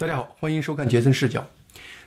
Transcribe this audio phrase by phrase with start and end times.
[0.00, 1.46] 大家好，欢迎收看杰森视角。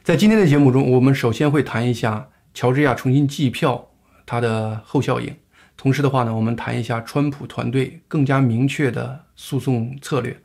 [0.02, 3.88] 在今天的节目中，我们首先会谈一下乔治亚重新计票
[4.26, 5.32] 它的后效应，
[5.78, 10.36] 同时的话呢，我们谈一下川普团队更加明确的诉讼策略。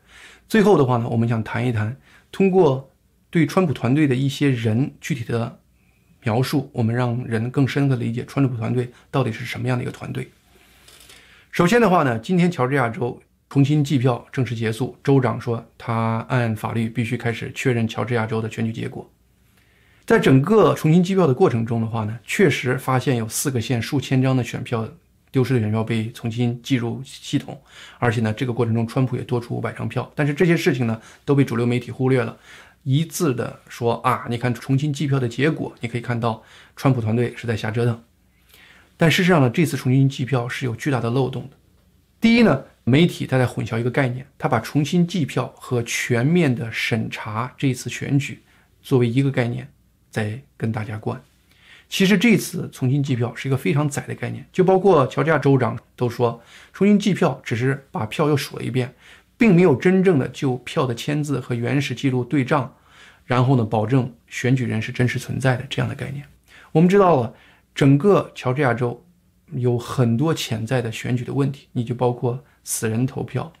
[0.47, 1.97] 最后的话呢，我们想谈一谈
[2.31, 2.93] 通过
[3.31, 5.59] 对川普团队的一些人具体的
[6.21, 10.29] 描述，我们让人更深刻理解川普团队到底是什么样的一个团队。
[11.51, 13.19] 首先的话呢，今天乔治亚州。
[13.49, 19.09] 重新计票正式结束，州长说他按法律必须开始确认乔治亚州的选举结果。
[20.05, 24.87] 在整个重新计票的过程中的话呢，确实发现有四个县数千张的选票
[25.31, 27.59] 丢失的选票被重新计入系统，
[27.97, 30.11] 而且呢，这个过程中川普也多出五百张票。
[30.13, 32.37] 但是这些事情呢都被主流媒体忽略了，
[32.83, 36.43] 一致的说啊，你看重新计票的结果，你可以看到
[36.75, 38.03] 川普团队是在瞎折腾。
[38.95, 41.57] 但事实上呢，这次重新计票是有巨大的漏洞的。
[42.19, 42.63] 第一呢。
[42.85, 48.41] 媒体他在混淆一个概念，他把重新计票和全面的审查这次选举
[48.81, 49.67] 作为一个概念，
[50.09, 51.21] 在跟大家灌。
[51.87, 56.41] 其实这次重新计票是一个非常窄的概念，就包括乔治亚州长都说，
[56.73, 58.91] 重新计票只是把票又数了一遍，
[59.37, 62.73] 并没有真正的就票的签字和原始记录对账，
[63.25, 66.25] 然后呢，保证选举人是真实存在的这样的概念。
[66.71, 67.35] 我们知道了，
[67.75, 69.05] 整个乔治亚州
[69.53, 72.43] 有很多潜在的选举的问题，你就包括。
[72.61, 73.51] 死人投票，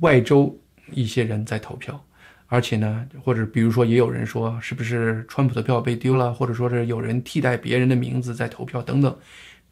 [0.00, 0.56] 外州
[0.92, 2.00] 一些人在投票，
[2.46, 9.18] 而且呢，或者比如说，也有人说是不是川普的票被丢了，或者说是有人替代别人的名字在投票等等，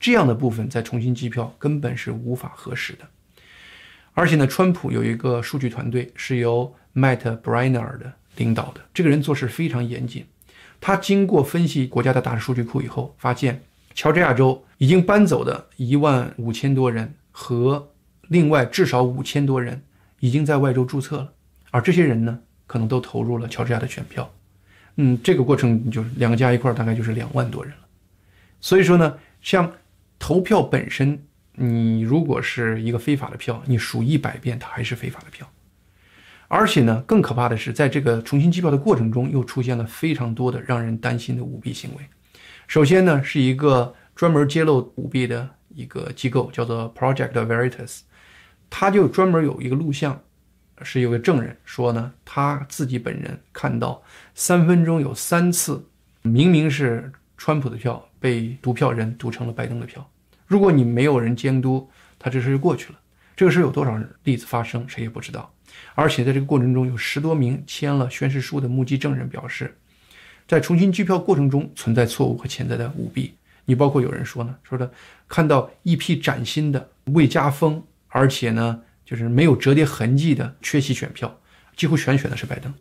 [0.00, 3.06] 这样的部分再重新计票根本是无法核实的。
[4.12, 10.26] 而且呢，川普有一个数据团队是由 Matt Brenner 的领导的，这个人做事非常严谨。
[10.80, 13.62] 他经过分析国家的大数据库以后，发现
[13.94, 17.90] 乔治亚州已经搬走的一万五千多人和。
[18.28, 19.82] 另外，至少五千多人
[20.18, 21.32] 已经在外州注册了，
[21.70, 24.32] 而这些人呢，可能都投入了乔治亚的选票。
[24.96, 27.80] 嗯，这个过程就是两个加一块，大概就是两万多人了。
[28.62, 29.70] 所以说呢，像
[30.18, 31.22] 投票本身，
[31.52, 35.46] 你如果是一个非法的票，你数一百遍，它还是非法的票。
[36.48, 42.02] 而且呢，更可怕的是，在这个重新计票的过程中，又出现了非常多的让人担心的舞弊行为。
[42.74, 48.00] 首先呢，是一个专门揭露舞弊的一个机构，叫做 Project Veritas。
[48.68, 50.20] 他就专门有一个录像，
[50.82, 54.02] 是有个证人说呢，他自己本人看到
[54.34, 55.80] 三分钟有三次，
[56.22, 60.04] 明明是川普的票被读票人读成了拜登的票。
[60.44, 62.98] 如果你没有人监督，他这事就过去了。
[63.36, 65.48] 这个事有多少例子发生，谁也不知道。
[65.94, 69.78] 而且在这个过程中，有十多名签了宣誓书的目击证人表示，
[70.46, 73.34] 在重新计票过程中存在错误和潜在的舞弊。
[73.64, 74.90] 你包括有人说呢，说的
[75.28, 77.82] 看到一批崭新的未加封。
[78.16, 81.36] 而且呢，就是没有折叠痕迹的缺席选票，
[81.74, 82.72] 几乎全选的是拜登。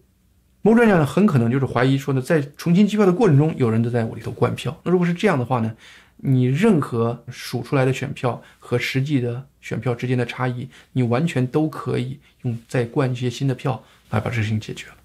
[0.61, 4.79] 某专家呢，很可能就是怀疑说呢，在重新计票的过程中，有人都在我里头灌票。
[4.83, 5.75] 那如果是这样的话呢，
[6.17, 14.95] 你任何数出来的选票和实际的选票之间的差异，你完全都可以用再灌一些新的票来把这事情解决了。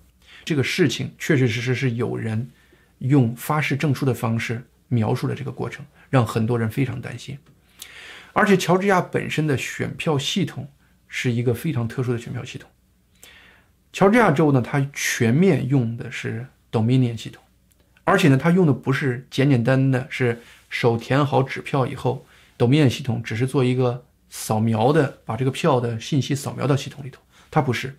[0.48, 2.48] 这个事情确确实实是有人
[3.00, 7.36] 用发誓证书的方式描述了这个过程，让很多人非常担心。
[8.32, 10.66] 而且乔治亚本身的选票系统
[11.06, 12.66] 是一个非常特殊的选票系统。
[13.92, 17.42] 乔治亚州呢，它全面用的是 Dominion 系统，
[18.04, 22.26] 而且呢，它用的不是简简单单的是手填好纸票以后
[22.56, 27.20] ，Dominion 系统只是做一个扫描的，把这个票的信息扫描到系统里头。
[27.50, 27.98] 它不是，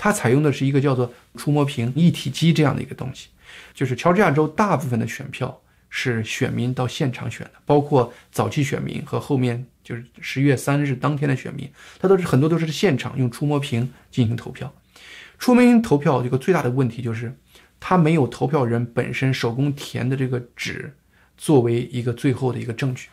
[0.00, 3.28] 它采用的是一个叫做触摸屏一体机这样的一个东西，
[3.74, 5.60] 就是乔治亚州大部分的选票。
[5.92, 11.68] 是选民到现场选的，包括早期选民和后面就是十一月三日当天的选民，
[11.98, 14.72] 他都是很多都是现场用触摸屏进行投票。
[15.36, 17.36] 触摸屏投票这个最大的问题就是，
[17.80, 20.94] 它没有投票人本身手工填的这个纸
[21.36, 23.08] 作为一个最后的一个证据，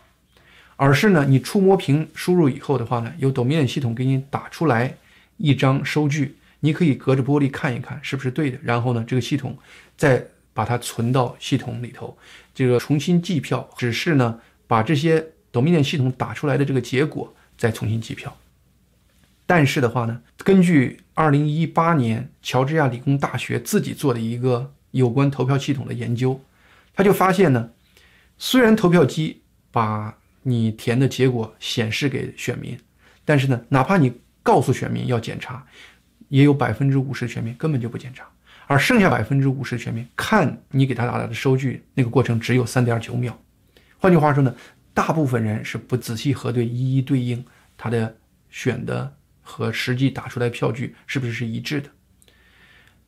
[0.76, 4.96] 而是呢，你触摸屏输入以后的话呢，由 d o m i n 系统给你打出来
[5.38, 6.36] 一张收据，
[6.68, 9.58] 你可以隔着玻璃看一看是不是对的，然后呢，这个系统
[9.96, 12.18] 再把它存到系统里头。
[12.54, 14.38] 这个重新计票只是呢，
[14.68, 18.36] 把这些 Dominion 系统打出来的这个结果再重新计票。
[19.46, 26.38] 但是的话呢，根据2018年乔治亚理工大学自己做的一个有关投票系统的研究，
[26.94, 27.70] 他就发现呢，
[28.38, 29.42] 虽然投票机
[29.72, 32.78] 把你填的结果显示给选民，
[33.24, 34.12] 但是呢，哪怕你
[34.44, 35.66] 告诉选民要检查，
[36.30, 38.26] 也有百分之五十选民根本就不检查。
[38.70, 43.40] 而剩下百分之五十全面看你给他打来的收据，那个过程只有三点九秒。
[43.98, 44.54] 换句话说呢，
[44.94, 47.42] 大部分人是不仔细核对一一对应
[47.78, 48.14] 他的
[48.50, 51.90] 选的和实际打出来票据是不是是一致的。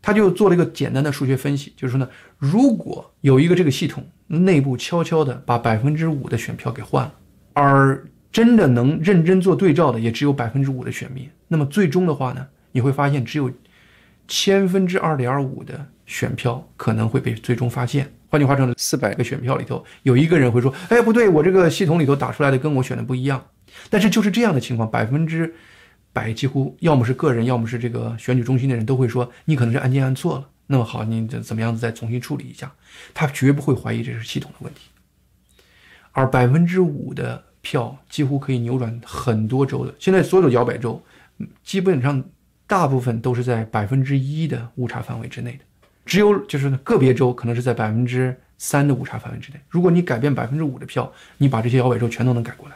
[0.01, 7.13] 他就做了一个简单的数学分析，就是说呢，如果有一个这个系统内部悄悄的把百分之五的选票给换了，
[7.51, 12.47] 而真的能认真做对照的也只有百分之五的选民，那么最终的话呢，
[12.79, 13.51] 你会发现只有
[14.25, 18.09] 千分之二点五的选票可能会被最终发现。
[18.29, 23.45] 换句话说，四百个选票里头有一个人会说：“哎，不对，我这个系统里头打出来的跟我选的不一样。”
[23.91, 25.53] 但是就是这样的情况，百分之。
[26.11, 30.49] 百几乎要么是个人，要么是这个选举中心的人都会说你可能是按键按错了。
[30.65, 32.71] 那么好，你怎怎么样子再重新处理一下？
[33.13, 34.89] 他绝不会怀疑这是系统的问题。
[36.11, 39.93] 而百分之五的票几乎可以扭转很多州的。
[39.99, 40.99] 现在所有的摇摆州，
[41.63, 42.23] 基本上
[42.69, 45.59] 大部分都是在百分之一的误差范围之内的，
[46.05, 49.59] 只有就是个别州可能是在百分之三的误差范围之内。
[49.67, 52.75] 如果你改变百分之五的票，你把这些摇摆州全都能改过来。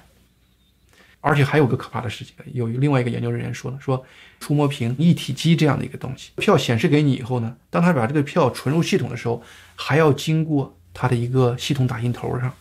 [1.22, 4.04] 而且还有个可怕的事情，有另外一个研究人员说了，说
[4.40, 9.44] 触摸屏一体机这样的一个东西，票显示给你以后呢，当他把这个票存入系统的时候，
[9.76, 12.52] 还要经过他的一个系统打印头上。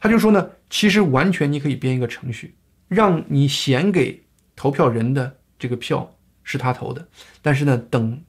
[0.00, 2.54] 他就说呢，其实完全你可以编一个程序，
[2.88, 4.20] 让你显给
[4.56, 6.12] 投票人的这个票
[6.44, 7.06] 是他投的，
[7.40, 8.20] 但是呢，等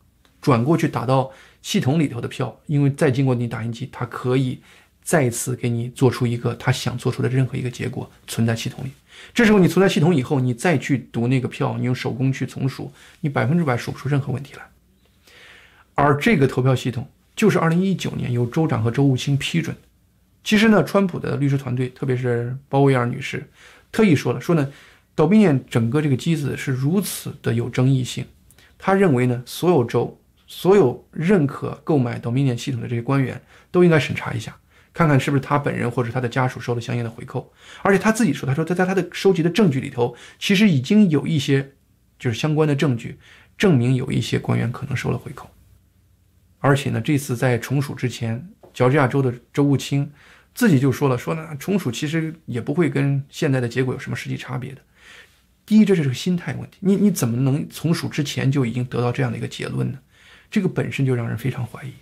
[0.42, 1.32] 转过去打到
[1.62, 4.60] 系统里头的票，因为再经过你打印机，它可以
[5.02, 8.92] 再次给你做出一个他想做出的任何一个结果存在系统里。
[9.34, 14.64] 这时候你存在系统以后，你再去读那个票，你用手工去重数，你百分之百数不出任何问题来。
[15.96, 19.76] 而这个投票系统就是二零一九年由州长和州务卿批准。
[20.44, 23.48] 其实呢，川普的律师团队，特别是鲍威尔女士，
[23.92, 24.70] 特意说了，说呢
[25.16, 28.26] ，Dominion 整个这个机子是如此的有争议性，
[28.78, 34.58] 他认为呢，所有州、所有认可购买 Dominion 系统的这些官员都应该审查一下。
[34.94, 37.52] 看看是不是他本人或者他的家属收了相应的回扣，
[37.82, 41.72] 而且他自己说，他说他在他的收集的证据里头，其实已经有一些
[42.20, 43.18] 就是相关的证据，
[43.58, 45.50] 证明有一些官员可能收了回扣。
[46.60, 50.12] 而且呢，这次在重属之前，乔治亚州的州务卿
[50.54, 54.82] 自己就说了，说呢重属其实也不会跟现在的结果有什么实际差别的。
[55.66, 60.00] 第一，这是个心态问题，你你怎么能从属之前就已经得到这样的一个结论呢？
[60.50, 61.94] 这个本身就让人非常怀疑。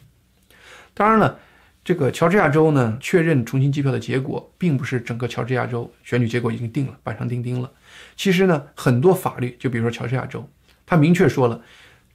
[0.93, 1.39] 当然了。
[1.83, 7.71] 这个乔治亚州呢，确认重新计票的结果，并不是整个乔治亚州选举结果已经定了，板上钉钉了。
[8.15, 10.47] 其实呢，很多法律，就比如说乔治亚州，
[10.85, 11.59] 它明确说了，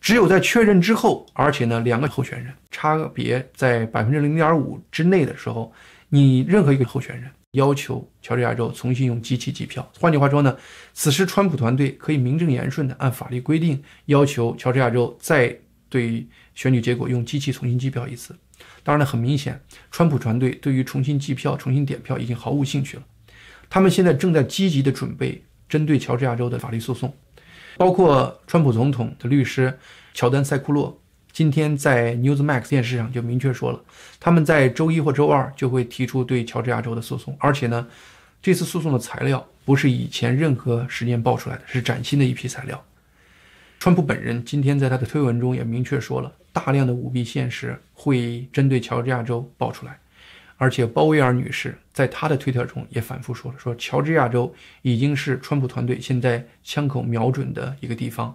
[0.00, 5.72] 只有在确认之后，而且呢，两个候选人差别在百分之零点五之内的时候，
[6.10, 9.90] 你任何一个候选人要求乔治亚州重新用机器计票。
[9.98, 10.56] 换句话说呢，
[10.92, 15.58] 此时川普团队可以名正言顺的按法律规定要求乔治亚州再
[15.88, 18.36] 对选举结果用机器重新计票一次。
[18.82, 19.60] 当然了，很明显，
[19.90, 23.02] 川普团队对于重新计票、重新点票已经毫无兴趣了。
[23.68, 27.12] 他们现在正在积极地准备针对乔治亚州的法律诉讼，
[27.76, 29.76] 包括川普总统的律师
[30.14, 31.00] 乔丹·塞库洛
[31.36, 33.78] 今天在 Newsmax 电视上就明确说了，
[34.18, 37.86] 他们在周一或周二就会提出对乔治亚州的诉讼，而且呢，
[38.40, 42.82] 这次诉讼的材料不是以前任何时间爆出来的，是崭新的一批材料。
[43.78, 49.98] 川普本人今天在他的推文中也明确说了，大量的舞弊现实会针对乔治亚州爆出来，
[50.56, 54.50] 而且鲍威尔女士在她的推特中也反复说了，说乔治亚州
[54.80, 58.34] 已经是川普团队现在枪口瞄准的一个地方，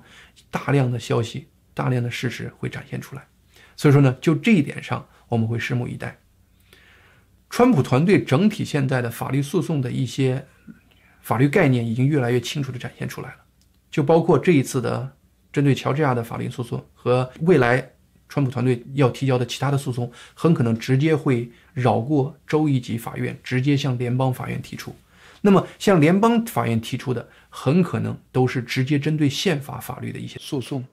[0.52, 3.26] 大量的消息、大量的事实会展现出来，
[3.76, 6.18] 所以说呢，就这一点上我们会拭目以待。
[7.50, 10.46] 川普团队整体现在的法律诉讼的一些
[11.22, 13.36] 法律概念已经越来越清楚地展现出来了，
[13.90, 15.18] 就包括这一次的。
[15.54, 17.92] 针对乔治亚的法律诉讼和未来
[18.30, 24.96] 川普团队要提交的其他的诉讼，很可能直接会绕过州一级法院，直接向联邦法院提出。
[25.42, 30.86] 那么，向联邦法院提出的，很可能都是直接针对宪法法律的一些诉讼。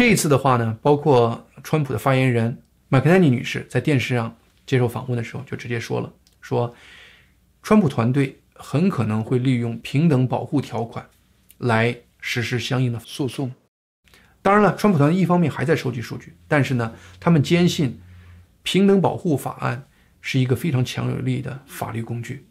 [0.00, 6.74] 这一次的话呢，包括川普的发言人麦克丹尼女士在电视上接受访问的时候，就直接说了，说
[7.62, 11.06] 川普团队很可能会利用平等保护条款
[11.58, 11.94] 来。
[12.18, 13.52] 实施相应的诉讼。
[14.40, 18.00] 当然了，川普团队一方面还在收集数据，但是呢，他们坚信
[18.62, 19.86] 平等保护法案
[20.22, 22.46] 是一个非常强有力的法律工具。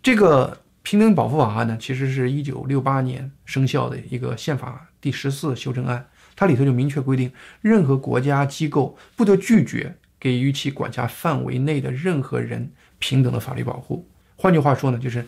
[0.00, 6.08] 这个平等保护法案呢，其实是一九六八年生效的一个宪法第十四修正案，
[6.38, 14.08] 它里头就明确规定，任何国家机构不得拒绝给予其管辖范围内的任何人平等的法律保护。
[14.36, 15.26] 换句话说呢，就是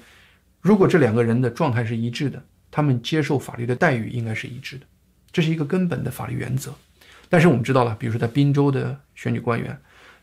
[0.61, 2.41] 如果这两个人的状态是一致的。
[2.73, 4.87] 他们接受法律的待遇应该是一致的，
[5.33, 6.73] 这是一个根本的法律原则。
[7.29, 9.77] 但是我们知道了，比如说在宾州的选举官员，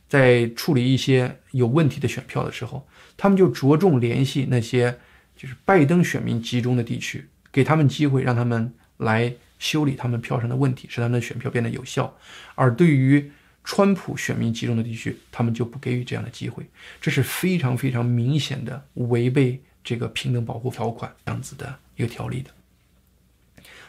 [0.07, 4.97] 在处理一些有问题的选票的时候，他们就着重联系那些
[5.35, 12.15] 就是拜登选民集中的地区，给他们机会，让他们来修理他们票上的问题，使他们的选票变得有效。
[12.55, 13.31] 而对于
[13.63, 16.65] 川普选民集中的地区，他们就不给予这样的机会，
[17.01, 22.51] 这是非常非常明显的违背这个平等保护条款这样子的一个条例的。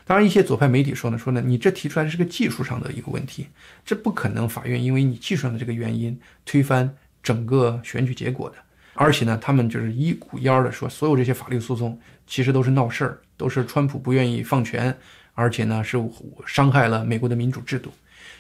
[0.05, 3.49] 当然，一些左派媒体说呢，说呢，你这提出来是个技术上的一个问题，
[3.85, 8.57] 这不可能，法院因为你技术上的这个原因推翻整个选举结果的。
[8.95, 14.97] 而且呢，他们就是一股烟儿的说，所有这些法律诉讼其实都是闹事儿，都是川普不愿意放权，
[15.39, 15.97] 而且呢是
[16.45, 17.93] 伤害了美国的民主制度。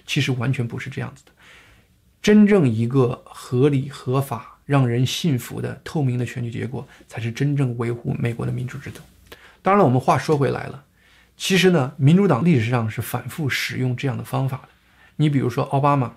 [0.04, 1.30] 其实完全不是这样子的，
[2.20, 9.00] 真正一个合理、合法、让人信服的透明的选举结果，才是真正维护美国的民主制度。
[9.62, 10.82] 当然了，我们话说回来了，
[11.36, 14.68] 其实呢，民主党历史上是反复使用这样的方法的。
[15.16, 16.14] 你比如说奥巴马，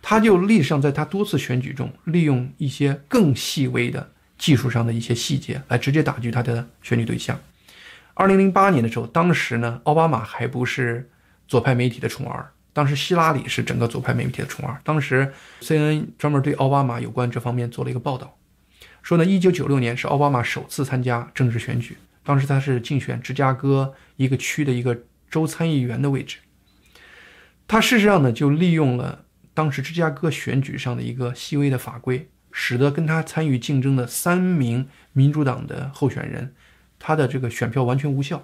[0.00, 7.38] 他就历史上在他多次选举中，利用一些更细微的技术上的一些细节，来直接打击他的选举对象。
[8.18, 11.10] 二零零八年的时候，当时呢，奥巴马还不是
[11.46, 12.50] 左派媒体的宠儿。
[12.72, 14.80] 当时希拉里是整个左派媒体的宠儿。
[14.82, 15.30] 当时
[15.60, 18.38] CNN 专门对奥巴马有关这方面做了一个报道，
[19.02, 24.98] 说呢，一九九六年是奥巴马首次参加政治选举，当时他是竞选芝加哥一个区的一个
[25.30, 26.38] 州参议员的位置。
[27.68, 36.54] 他事实上呢，就利用了当时芝加哥选举上的一个细微的法规，使得跟他参与竞争的三名民主党的候选人，
[36.98, 38.42] 他的这个选票完全无效，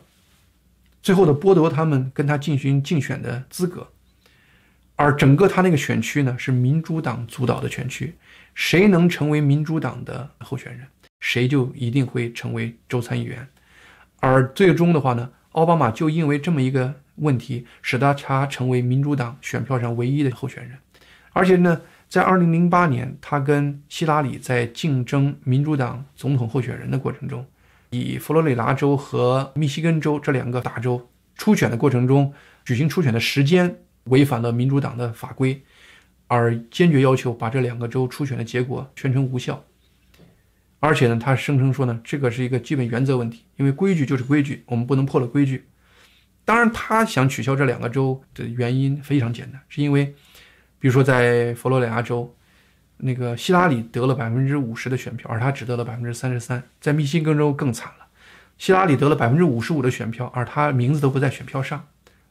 [1.03, 3.89] 最后的剥夺他们跟他进行竞选的资格。
[4.97, 8.15] 而整个他那个选区呢，是民主党主导的选区，
[8.55, 10.87] 谁能成为民主党的候选人，
[11.19, 13.49] 谁就一定会成为州参议员。
[14.21, 20.79] 而最终的话呢，奥巴马就因为这么一个问题，使得他成为民主党选票上唯一的候选人。
[21.33, 27.45] 而且呢，在2008年，他跟希拉里在竞争民主党总统候选人的过程中，
[27.93, 32.35] 以佛罗里达州和密西根州这两个大州初选的过程中
[32.65, 33.75] 举行初选的时间。
[34.07, 35.63] 违反了民主党的法规，
[36.27, 39.63] 而坚决要求把这两个州初选的结果宣称无效。
[40.81, 45.69] 而且呢，他声称说呢，这个是一个基本原则问题，因为规矩就是规矩，我们不能破了规矩。
[46.45, 50.07] 当然，他想取消这两个州的原因非常简单，是因为，
[50.81, 52.35] 比如说在佛罗里达州，
[52.99, 58.07] 那个希拉里得了百分之五十的选票，而他只得了百分之三十三；在密西根州更惨了，
[58.59, 61.87] 希拉里得了百分之五十五的选票，而他名字都不在选票上。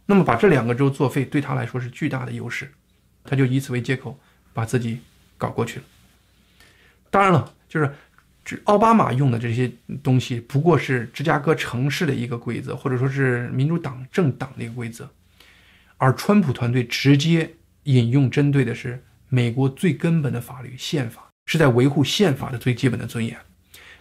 [0.06, 2.72] 那么把这两个州作废，对他来说是巨大的优势，
[3.24, 4.20] 他就以此为借口
[4.54, 5.00] 把自己
[5.38, 5.86] 搞过去了。
[7.10, 7.94] 当然了，就是
[8.44, 15.10] 这奥巴马用的这些东西，不过是芝加哥城市的一个规则，或者说是民主党政党的一个规则，
[15.98, 19.04] 而川普团队直接引用针对的是
[19.34, 23.36] 美国最根本的法律——宪法，是在维护宪法的最基本的尊严。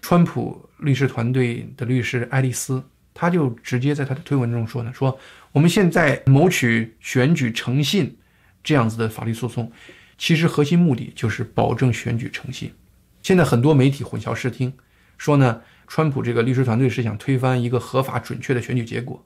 [0.03, 2.85] 川普律师团队的律师爱丽丝。
[3.13, 5.19] 他就直接在他的推文中说呢，说
[5.53, 8.17] 我们现在谋取选举诚信
[8.63, 9.71] 这样子的法律诉讼，
[10.17, 12.73] 其实核心目的就是保证选举诚信。
[13.21, 14.73] 现在很多媒体混淆视听，
[15.19, 19.23] 说呢，川普这个律师团队是想推翻一个合法准确的选举结果，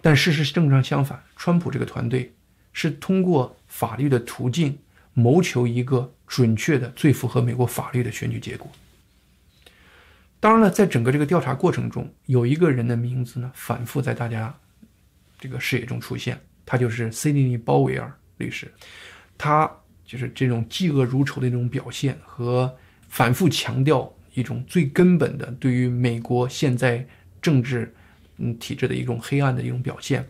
[0.00, 2.34] 但事实正常相反，川普这个团队
[2.72, 4.78] 是通过法律的途径
[5.14, 8.70] 谋求一个准确的、最符合美国法律的选举结果。
[10.38, 14.54] 当然了，在整个这个调查过程中，有一个人的名字呢反复在大家
[15.40, 18.70] 这个视野中出现，他就是塞利尼·鲍威尔律师。
[19.38, 19.70] 他
[20.04, 22.76] 就是这种嫉恶如仇的那种表现和
[23.08, 27.06] 反复强调一种最根本的对于美国现在
[27.40, 27.94] 政治
[28.36, 30.28] 嗯体制的一种黑暗的一种表现，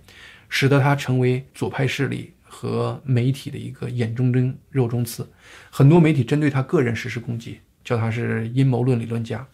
[0.48, 5.26] 使得他成为左派势力和媒体的一个眼中针、肉中刺。
[5.70, 9.48] 很多媒体针对他个人实施攻击，叫他是阴谋论理论家。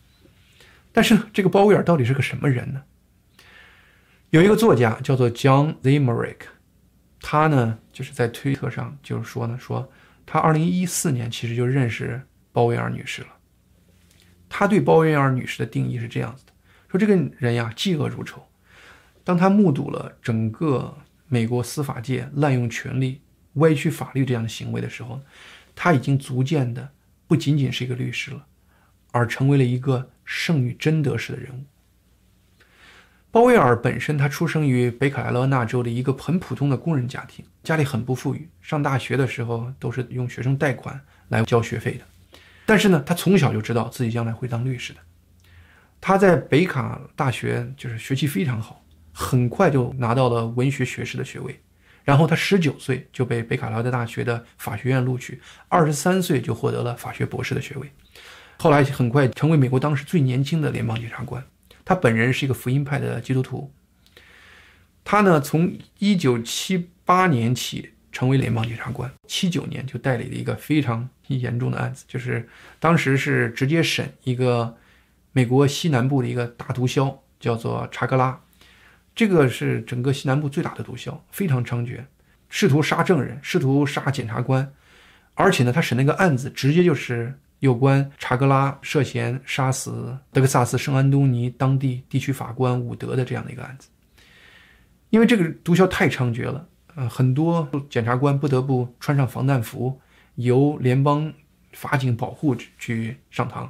[0.91, 2.83] 但是这个鲍威尔到底是个什么人呢？
[4.31, 6.47] 有一个作家叫做 John z i m e r i c k
[7.21, 9.89] 他呢就是在推特上就是说呢，说
[10.27, 13.29] 他二零一四年其实就认识鲍威尔女士了。
[14.49, 16.53] 他对鲍威尔女士的定义是这样子的：
[16.91, 18.43] 说这个人呀嫉恶如仇。
[19.23, 20.97] 当他目睹了整个
[21.29, 23.21] 美国司法界滥用权力、
[23.55, 25.21] 歪曲法律这样的行为的时候，
[25.77, 26.91] 他已经逐渐的
[27.27, 28.47] 不仅仅是一个律师了，
[29.13, 30.11] 而成为了一个。
[30.31, 31.65] 圣与贞德式的人物。
[33.31, 42.05] 鲍威尔本身，他出生于北卡罗来纳州的一个很普通的工人家庭，家里很不富裕，上大学的时候都是用学生贷款来交学费的。
[42.67, 45.01] 但是呢，他从小就知道自己将来会当律师的。
[45.99, 48.85] 他在北卡大学就是学习非常好，
[49.21, 51.61] 很快就拿到了文学学士的学位。
[52.05, 57.93] 然后他十九岁就被北卡罗来纳大学的法学院录取，二十三岁就获得了法学博士的学位。
[58.57, 61.45] 后来很快成为美国当时最年轻的联邦检察官。
[61.85, 63.71] 他本人是一个福音派的基督徒。
[65.05, 72.49] 他呢，从一九七八年起成为联邦检察官，七九年就代理了一个非常严重的案子，就是
[72.79, 74.77] 当时是直接审一个
[75.33, 78.41] 美国西南部的一个大毒枭，叫做查格拉。
[79.19, 81.99] 这个是整个西南部最大的毒枭，非常猖獗，
[82.49, 84.73] 试图杀证人，试图杀检察官，
[85.35, 93.89] 而且呢，他审那个案子直接就是有关查格拉涉嫌杀死德克萨斯圣安东尼当地地区法官伍德的这样的一个案子。
[95.11, 100.01] 因为这个毒枭太猖獗了，呃，很多检察官不得不穿上防弹服，
[100.37, 101.33] 由联邦
[101.73, 103.69] 法警保护去上堂。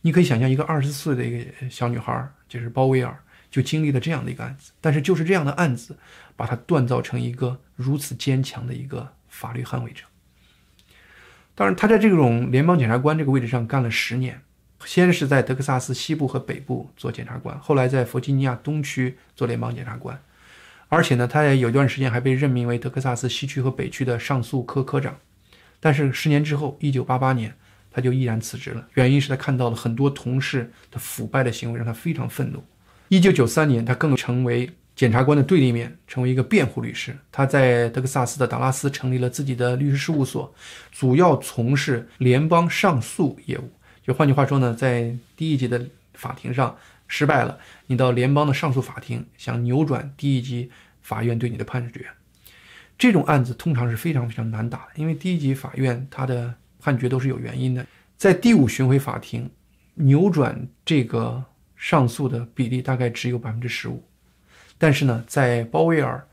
[0.00, 3.16] 你可以想象，一个二十四岁的一个小女孩，就是鲍威尔。
[3.50, 5.96] 就经历了这样的一个案子，但是就是这样的案子，
[6.36, 10.04] 把他锻造成一个如此坚强的一个法律捍卫者。
[11.54, 14.42] 当然，他在这种联邦检察官这个位置上干了十年，
[14.84, 20.20] 先是在德克萨斯西部和北部做检察官，后来在弗吉尼亚东区做联邦检察官，
[20.88, 25.16] 而且呢，他也有一段时间还被任命为德克萨斯西区和北区的上诉科科长。
[25.80, 27.56] 但是十年之后，一九八八年，
[27.90, 32.62] 他就毅然辞职了，原因是他看到了很多同事的腐败的行为，让他非常愤怒。
[33.08, 37.16] 一九九三年，他更成为检察官的对立面，成为一个辩护律师。
[37.30, 40.52] 他在德克萨斯的达拉斯成立了自己的律师事务所，
[40.90, 43.70] 主要从事联邦上诉业务。
[44.02, 50.70] 就换句话说呢，在第一级的法庭上失败了，你到联邦的上诉法庭想扭转第一级
[51.02, 52.06] 法院对你的判决，
[52.98, 57.86] 这种案子通常是非常非常难打的，因为第一级法院它的判决都是有原因的。
[58.16, 59.48] 在第五巡回法庭
[59.94, 61.44] 扭转这个。
[61.86, 64.02] 上诉的比例大概只有百分之十五，
[64.76, 66.26] 但是呢，在鲍威尔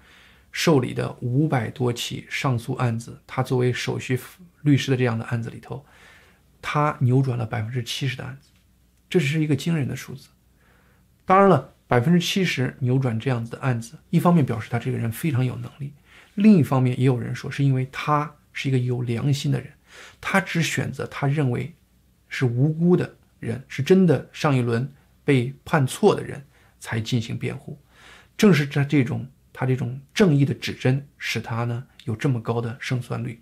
[0.52, 4.18] 受理的五百多起上诉案子，他作为首席
[4.64, 5.86] 律师的这样的案子里头，
[6.60, 8.50] 他扭转了百分之七十的案子，
[9.08, 10.30] 这是一个惊人的数字。
[11.24, 15.94] 当然了，百分之七十扭转这样子的案子，一方面表示他这个人非常有能力，
[16.34, 19.72] 另一方面也有人说是因为他是一个有良心的人，
[20.20, 21.76] 他只选择他认为
[22.28, 24.92] 是无辜的人，是真的上一轮。
[25.26, 26.44] 被判错的人
[26.80, 27.80] 才进行辩护，
[28.38, 33.40] 正是他这种他这种正义的指针，使他呢有这么高的胜算率。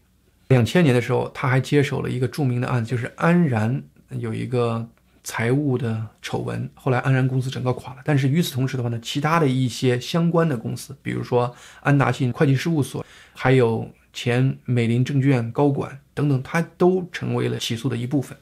[0.50, 4.88] 两千年的时候，他还接手了一个著名的案子，就是安然有一个
[5.24, 8.02] 财务的丑闻，后来安然公司整个垮了。
[8.04, 18.38] 但是与此同时的话呢，其他的一些相关的公司，比如说安达信会计事务所，还有前美林证券高管等等，他都成为了起诉的一部分。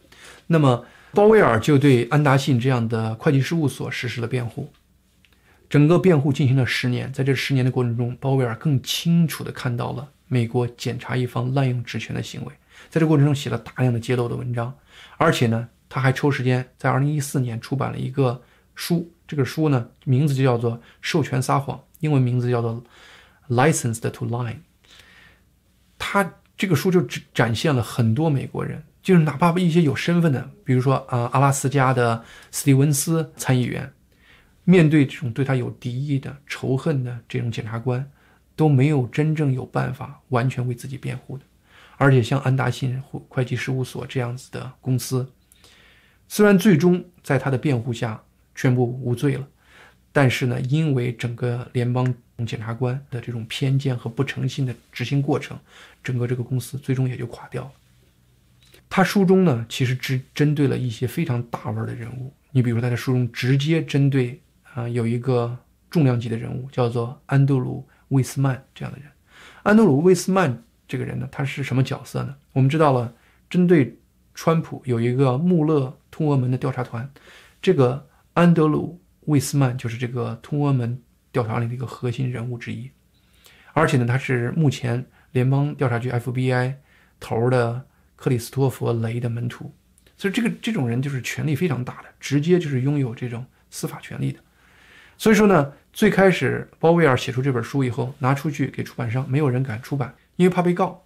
[0.47, 0.83] 那么。
[1.11, 4.71] 鲍威尔就对安达信这样的会计事务所实施了辩护，
[5.67, 7.11] 整个辩护进行了十年。
[7.11, 12.53] 在这十年的过程中，鲍威尔更清楚地看到了美国检察一方滥用职权的行为，
[12.89, 14.71] 在这过程中写了大量的揭露的文章，
[15.17, 18.41] 而且呢，他还抽时间在2014年出版了一个
[18.75, 22.83] 书，这个书呢名字就叫做《授权撒谎》，英文名字叫做
[23.55, 24.53] 《Licensed to Lie》。
[25.97, 27.01] 他这个书就
[27.33, 28.83] 展现了很多美国人。
[29.09, 33.91] 就是哪怕一些有身份的，比如说啊，阿拉斯加的斯蒂文斯参议员，
[34.65, 38.07] 面对这种对他有敌意的、仇恨的这种检察官，
[38.55, 41.43] 都没有真正有办法完全为自己辩护的。
[41.97, 45.27] 而且像安达信会计事务所这样子的公司，
[46.27, 48.21] 虽然最终在他的辩护下
[48.53, 49.47] 宣布无罪了，
[50.11, 52.13] 但是呢，因为整个联邦
[52.45, 55.57] 检察官的这种偏见和不诚信的执行过程，
[56.03, 57.71] 整个这个公司最终也就垮掉了。
[58.89, 62.33] 他书中呢，其实只针对了一些非常大腕的人物。
[62.51, 64.41] 你比如，他在书中直接针对
[64.73, 65.55] 啊，有一个
[65.91, 69.07] 重量级的人物，叫做安德鲁·魏斯曼这样的人。
[69.61, 72.35] 安德鲁·魏斯曼这个人呢，他是什么角色呢？
[72.53, 73.13] 我们知道了，
[73.47, 73.95] 针对
[74.33, 77.07] 川普有一个穆勒通俄门的调查团，
[77.61, 80.99] 这个安德鲁·魏斯曼就是这个通俄门
[81.31, 82.89] 调查里的一个核心人物之一。
[83.73, 86.73] 而且呢，他是目前联邦调查局 FBI
[87.19, 87.85] 头的。
[88.19, 89.73] 克里斯托弗·雷的门徒，
[90.17, 94.39] 所以这个这种人就是权力非常大的，直接就是拥有这种司法权力的。
[95.17, 101.05] 所以说呢，最开始鲍威尔写出这本书以后，拿出去给出版商，没有人敢出版，因为怕被告。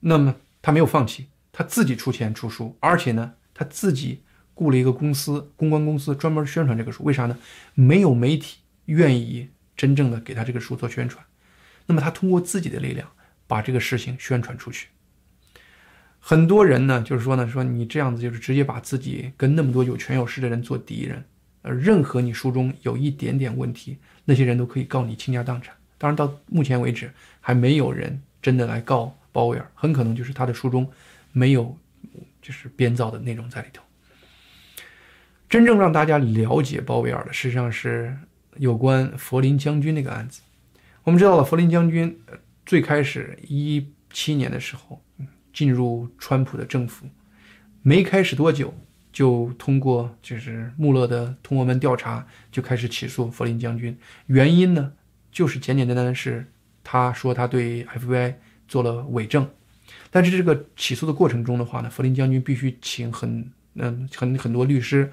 [0.00, 7.04] 那么他没有放弃，他自己出钱出书，而且呢，他自己雇了一个公司，公关公司专门宣传这个书。
[7.04, 7.38] 为啥呢？
[7.74, 11.24] 没有媒体愿意真正的给他这个书做宣传。
[11.86, 13.08] 那么他通过自己的力量，
[13.46, 14.88] 把这个事情宣传出去。
[16.28, 21.24] 很多人呢，就是说呢，说你这样子就是直接把自己跟那么多有权有势的人做敌人，
[21.62, 25.72] 呃，任何你书中有一点点问题，那些人都可以告你倾家荡产。
[25.96, 27.08] 当然，到目前为止
[27.40, 30.90] 还没有人真的来告鲍威尔，很可能就是他的书中
[31.30, 31.78] 没有
[32.42, 33.84] 就是编造的内容在里头。
[35.48, 38.12] 真正让大家了解鲍威尔的，实际上是
[38.56, 40.42] 有关佛林将军那个案子。
[41.04, 42.18] 我们知道了，佛林将军
[42.64, 45.00] 最开始一七年的时候
[45.56, 47.06] 进入川普的政府，
[47.80, 48.74] 没开始多久，
[49.10, 53.96] 就通过就是穆勒的通俄门调查，就开始起诉弗林将军。
[54.26, 54.92] 原因呢，
[55.32, 56.52] 就是简简单单的是
[56.84, 58.34] 他说他对 FBI
[58.68, 59.48] 做了伪证。
[60.10, 65.10] 但是这个起诉的过程中的话呢，弗林将军必须请很嗯很很多律师，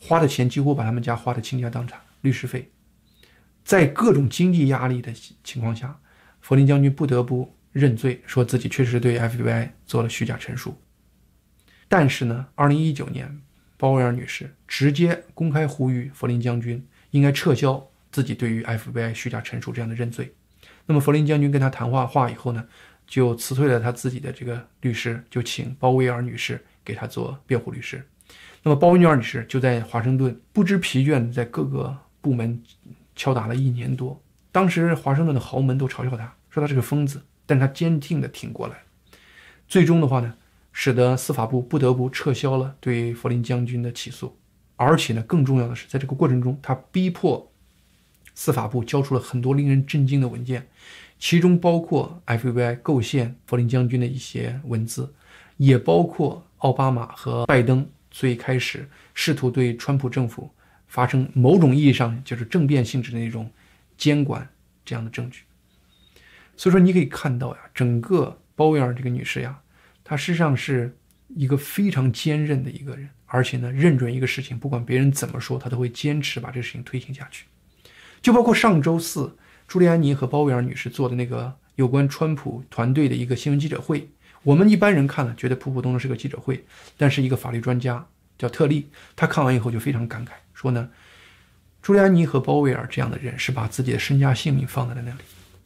[0.00, 2.70] 花的钱几乎把他们家花的倾家荡产，律师费，
[3.64, 5.12] 在各种经济压力的
[5.44, 6.00] 情况下，
[6.40, 10.76] 弗林将军不得不认罪，说自己确实对 FBI 做了虚假陈述。
[11.88, 13.40] 但是呢，二零一九年，
[13.76, 20.34] 鲍威尔女士直接公开呼吁弗林将军应该撤销自己对于 FBI 虚假陈述这样的认罪。
[20.86, 22.66] 那么弗林将军跟他谈话话以后呢？
[23.06, 28.06] 就辞退了他自己的这个律师，就请鲍威尔女士给他做辩护律师。
[28.62, 32.62] 那么鲍威尔女士就在华盛顿不知疲倦，在各个部门
[33.16, 34.22] 敲打了一年多。
[34.52, 38.82] 当时华盛顿的豪门都嘲笑他，说他是个疯子，但他坚定地挺过来。
[39.66, 40.34] 最终的话呢，
[40.70, 44.36] 使得司法部不得不撤销了对弗林将军的起诉。
[44.76, 47.50] 而且呢，更重要的是，在这个过程中，他逼迫
[48.34, 50.68] 司法部交出了很多令人震惊的文件。
[51.18, 55.12] 其中包括 FBI 构陷弗林将军的一些文字，
[55.56, 60.48] 也包括奥巴马和拜登最开始试图对川普政府
[60.86, 63.50] 发生某种意义上就是政变性质的那种
[63.96, 64.48] 监管
[64.84, 65.42] 这样的证据。
[66.58, 69.58] 所以说，你可以看到呀，整个鲍威尔这个女士呀，
[70.04, 70.94] 她实际上是
[71.28, 77.46] 一个非常坚韧的一个人，而且呢，认准一个事情，不管别人怎么说，她都会坚持把这个事情推行下去。
[78.20, 79.34] 就包括上周四。
[79.68, 84.08] 朱利安尼和鲍威尔女士做的那个有关川普团队的一个新闻记者会，
[84.42, 86.64] 我们一般人看了觉得普普通通是个记者会，
[86.96, 88.06] 但是一个法律专家
[88.38, 90.88] 叫特利，他看完以后就非常感慨，说呢，
[91.82, 95.18] 朱利安尼和鲍威尔这样的人是把自己的身家性命放在了那里，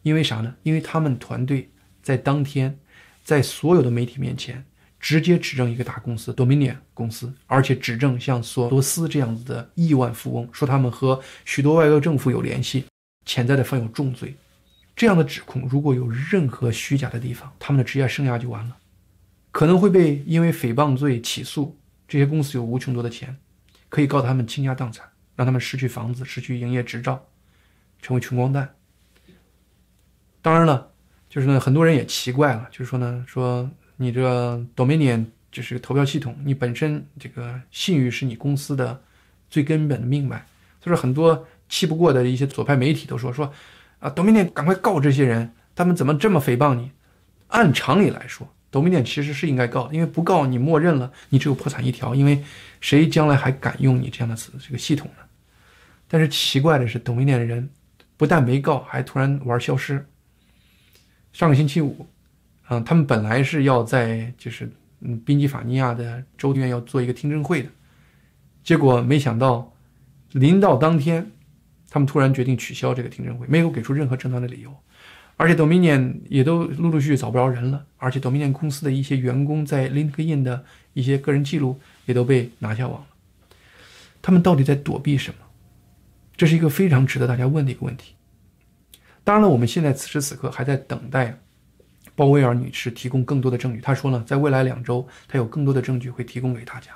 [0.03, 0.55] 因为啥呢？
[0.61, 2.79] 因为他们团队在当天
[3.23, 4.63] 在所有的媒体面前
[4.99, 12.85] 直接指证一个大公司 Dominion 公司，而且指证像索罗斯这样子的亿万富翁，说他们和许多外国政府有联系。
[13.25, 14.35] 潜在的犯有重罪，
[14.97, 18.75] 这样的指控如果有任何虚假的地方，他们的职业生涯就完了，
[19.49, 21.79] 可能会被因为诽谤罪起诉。
[22.05, 23.37] 这些公司有无穷多的钱，
[23.87, 27.25] 可以告他们倾家荡产，让他们失去房子、失去营业执照，
[28.01, 28.75] 成为穷光蛋。
[30.43, 30.91] 当然了，
[31.27, 39.01] 就是呢，很多人也奇怪了，就是说呢，说你这 Dominion 就是投票系统，你本身这个信誉是你公司的
[39.49, 40.45] 最根本的命脉，
[40.79, 41.47] 所以很多。
[41.69, 43.51] 气不过的一些左派媒体都说说，
[43.97, 46.91] 啊，Dominion 赶快告这些人，他们怎么这么诽谤你？
[47.47, 52.43] 按常理来说，Dominion 其实是应该告的，因为不告你默认了，你只有破产一条，因为
[52.79, 55.23] 谁将来还敢用你这样的词这个系统呢？
[56.07, 57.67] 但是奇怪的是，Dominion 的人
[58.17, 60.05] 不但没告，还突然玩消失。
[61.33, 62.07] 上个星期五，
[62.69, 67.69] 嗯，他们本来是要在就是嗯宾夕法尼亚的州院要做一个听证会的，
[68.63, 69.73] 结果没想到
[70.31, 71.29] 临到当天。
[71.89, 74.75] 他们突然决定取消这个听证会，没有给出任何正当的理由，
[75.37, 83.07] 而且 Dominion 也都陆陆续续找不着人了，而且 Dominion 公司的一些员工在 LinkedIn 的一些个人记录也都被拿下网了。
[84.23, 85.37] 他们到底在躲避什么？
[86.35, 88.15] 这是一个非常值得大家问的一个问题。
[89.23, 91.39] 当然了，我们现在此时此刻还在等待
[92.15, 93.81] 鲍威尔女士提供更多的证据。
[93.81, 96.91] 她说呢，在未来两周，她有更多的证据会提供给大家。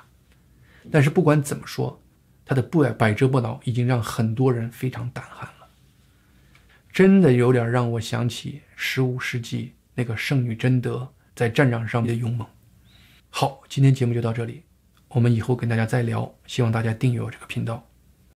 [0.90, 2.00] 但是不管怎么说。
[2.50, 5.68] 他的不百折不挠已经让很多人非常胆寒了，
[6.90, 12.48] 真的有点让我想起十五世纪那个圣女贞德在战场上的勇猛。
[13.28, 14.62] 好，今天节目就到这里，
[15.08, 17.87] 我们以后跟大家再聊，希望大家订阅我这个频道。